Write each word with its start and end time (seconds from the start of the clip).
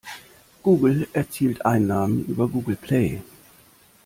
Google 0.63 1.07
erzielt 1.13 1.63
Einnahmen 1.63 2.25
über 2.25 2.47
Google 2.47 2.75
Play. 2.75 3.21